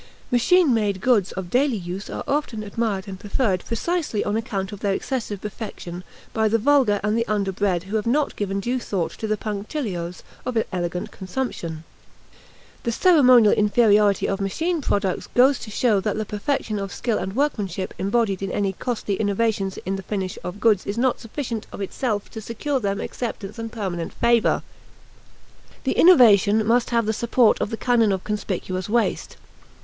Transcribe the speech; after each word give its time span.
Machine 0.31 0.73
made 0.73 0.99
goods 0.99 1.31
of 1.33 1.51
daily 1.51 1.77
use 1.77 2.09
are 2.09 2.23
often 2.27 2.63
admired 2.63 3.07
and 3.07 3.19
preferred 3.19 3.63
precisely 3.67 4.23
on 4.23 4.35
account 4.35 4.71
of 4.71 4.79
their 4.79 4.95
excessive 4.95 5.39
perfection 5.41 6.03
by 6.33 6.47
the 6.47 6.57
vulgar 6.57 6.99
and 7.03 7.15
the 7.15 7.27
underbred 7.27 7.83
who 7.83 7.97
have 7.97 8.07
not 8.07 8.35
given 8.35 8.59
due 8.59 8.79
thought 8.79 9.11
to 9.11 9.27
the 9.27 9.37
punctilios 9.37 10.23
of 10.43 10.57
elegant 10.71 11.11
consumption. 11.11 11.83
The 12.81 12.91
ceremonial 12.91 13.53
inferiority 13.53 14.27
of 14.27 14.41
machine 14.41 14.81
products 14.81 15.27
goes 15.35 15.59
to 15.59 15.69
show 15.69 15.99
that 15.99 16.17
the 16.17 16.25
perfection 16.25 16.79
of 16.79 16.91
skill 16.91 17.19
and 17.19 17.35
workmanship 17.35 17.93
embodied 17.99 18.41
in 18.41 18.51
any 18.51 18.73
costly 18.73 19.17
innovations 19.17 19.77
in 19.85 19.97
the 19.97 20.01
finish 20.01 20.39
of 20.43 20.59
goods 20.59 20.87
is 20.87 20.97
not 20.97 21.19
sufficient 21.19 21.67
of 21.71 21.79
itself 21.79 22.27
to 22.31 22.41
secure 22.41 22.79
them 22.79 22.99
acceptance 22.99 23.59
and 23.59 23.71
permanent 23.71 24.13
favor. 24.13 24.63
The 25.83 25.91
innovation 25.91 26.65
must 26.65 26.89
have 26.89 27.05
the 27.05 27.13
support 27.13 27.61
of 27.61 27.69
the 27.69 27.77
canon 27.77 28.11
of 28.11 28.23
conspicuous 28.23 28.89
waste. 28.89 29.37